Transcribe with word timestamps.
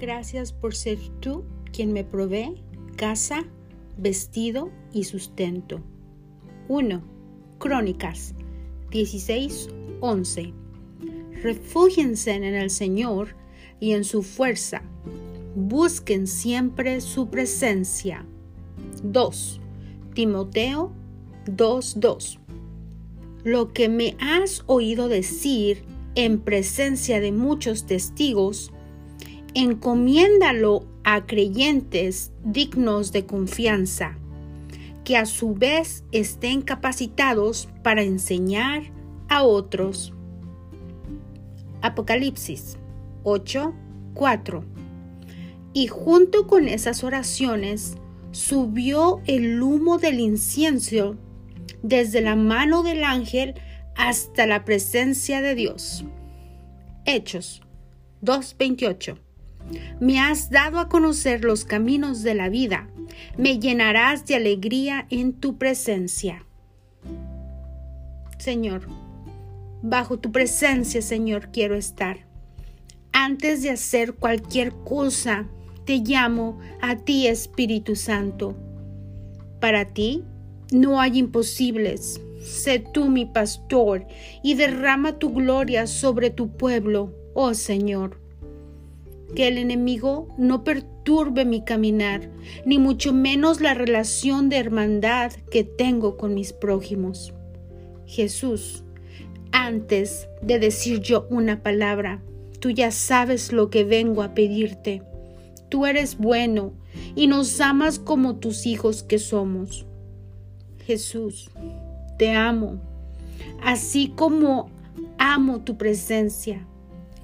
Gracias 0.00 0.54
por 0.54 0.74
ser 0.74 0.98
tú 1.20 1.44
quien 1.72 1.92
me 1.92 2.04
provee 2.04 2.62
casa, 2.96 3.44
vestido 3.98 4.70
y 4.94 5.04
sustento. 5.04 5.82
1. 6.68 7.02
Crónicas 7.58 8.34
16, 8.90 9.68
11. 10.00 10.54
Refúgiense 11.42 12.30
en 12.32 12.44
el 12.44 12.70
Señor 12.70 13.36
y 13.78 13.92
en 13.92 14.04
su 14.04 14.22
fuerza. 14.22 14.82
Busquen 15.54 16.26
siempre 16.26 17.02
su 17.02 17.28
presencia. 17.28 18.24
2. 19.02 19.60
Timoteo 20.14 20.92
2:2. 21.44 22.38
Lo 23.44 23.72
que 23.74 23.90
me 23.90 24.16
has 24.18 24.62
oído 24.66 25.08
decir 25.08 25.84
en 26.14 26.40
presencia 26.40 27.20
de 27.20 27.32
muchos 27.32 27.84
testigos, 27.84 28.72
encomiéndalo 29.54 30.86
a 31.04 31.26
creyentes 31.26 32.32
dignos 32.44 33.12
de 33.12 33.26
confianza, 33.26 34.16
que 35.04 35.16
a 35.16 35.26
su 35.26 35.54
vez 35.54 36.04
estén 36.12 36.62
capacitados 36.62 37.68
para 37.82 38.02
enseñar 38.02 38.82
a 39.28 39.42
otros. 39.42 40.12
Apocalipsis 41.82 42.76
8:4 43.24 44.64
Y 45.72 45.86
junto 45.86 46.46
con 46.46 46.68
esas 46.68 47.04
oraciones 47.04 47.96
subió 48.32 49.20
el 49.26 49.60
humo 49.62 49.98
del 49.98 50.20
incienso 50.20 51.16
desde 51.82 52.20
la 52.20 52.36
mano 52.36 52.82
del 52.82 53.04
ángel 53.04 53.54
hasta 53.96 54.46
la 54.46 54.64
presencia 54.64 55.40
de 55.40 55.54
Dios. 55.54 56.04
Hechos 57.04 57.62
2.28 58.22 59.29
Me 60.00 60.18
has 60.18 60.50
dado 60.50 60.78
a 60.78 60.88
conocer 60.88 61.44
los 61.44 61.64
caminos 61.64 62.22
de 62.22 62.34
la 62.34 62.48
vida, 62.48 62.88
me 63.36 63.58
llenarás 63.58 64.26
de 64.26 64.36
alegría 64.36 65.06
en 65.10 65.32
tu 65.32 65.58
presencia. 65.58 66.44
Señor, 68.38 68.88
bajo 69.82 70.18
tu 70.18 70.32
presencia, 70.32 71.02
Señor, 71.02 71.50
quiero 71.52 71.74
estar. 71.74 72.26
Antes 73.12 73.62
de 73.62 73.70
hacer 73.70 74.14
cualquier 74.14 74.72
cosa, 74.72 75.46
te 75.84 75.98
llamo 75.98 76.58
a 76.80 76.96
ti, 76.96 77.26
Espíritu 77.26 77.96
Santo. 77.96 78.56
Para 79.60 79.84
ti 79.84 80.24
no 80.72 81.00
hay 81.00 81.18
imposibles. 81.18 82.20
Sé 82.40 82.78
tú 82.78 83.08
mi 83.08 83.26
pastor 83.26 84.06
y 84.42 84.54
derrama 84.54 85.18
tu 85.18 85.32
gloria 85.34 85.86
sobre 85.86 86.30
tu 86.30 86.56
pueblo, 86.56 87.12
oh 87.34 87.52
Señor. 87.54 88.18
Que 89.34 89.48
el 89.48 89.58
enemigo 89.58 90.28
no 90.36 90.64
perturbe 90.64 91.44
mi 91.44 91.64
caminar, 91.64 92.30
ni 92.64 92.78
mucho 92.78 93.12
menos 93.12 93.60
la 93.60 93.74
relación 93.74 94.48
de 94.48 94.58
hermandad 94.58 95.32
que 95.50 95.64
tengo 95.64 96.16
con 96.16 96.34
mis 96.34 96.52
prójimos. 96.52 97.32
Jesús, 98.06 98.82
antes 99.52 100.28
de 100.42 100.58
decir 100.58 101.00
yo 101.00 101.26
una 101.30 101.62
palabra, 101.62 102.22
tú 102.58 102.70
ya 102.70 102.90
sabes 102.90 103.52
lo 103.52 103.70
que 103.70 103.84
vengo 103.84 104.22
a 104.22 104.34
pedirte. 104.34 105.02
Tú 105.68 105.86
eres 105.86 106.18
bueno 106.18 106.72
y 107.14 107.26
nos 107.26 107.60
amas 107.60 107.98
como 107.98 108.36
tus 108.36 108.66
hijos 108.66 109.02
que 109.02 109.18
somos. 109.18 109.86
Jesús, 110.84 111.50
te 112.18 112.32
amo, 112.32 112.80
así 113.62 114.12
como 114.16 114.70
amo 115.18 115.60
tu 115.60 115.76
presencia. 115.76 116.66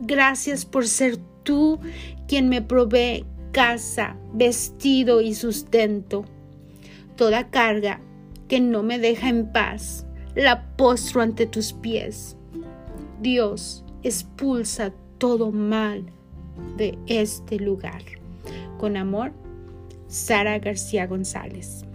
Gracias 0.00 0.64
por 0.64 0.86
ser 0.86 1.18
tú 1.46 1.80
quien 2.28 2.50
me 2.50 2.60
provee 2.60 3.24
casa, 3.52 4.18
vestido 4.34 5.22
y 5.22 5.34
sustento. 5.34 6.26
Toda 7.16 7.48
carga 7.48 8.00
que 8.48 8.60
no 8.60 8.82
me 8.82 8.98
deja 8.98 9.30
en 9.30 9.50
paz, 9.50 10.04
la 10.34 10.76
postro 10.76 11.22
ante 11.22 11.46
tus 11.46 11.72
pies. 11.72 12.36
Dios, 13.22 13.82
expulsa 14.02 14.92
todo 15.16 15.50
mal 15.50 16.04
de 16.76 16.98
este 17.06 17.58
lugar. 17.58 18.02
Con 18.78 18.98
amor, 18.98 19.32
Sara 20.08 20.58
García 20.58 21.06
González. 21.06 21.86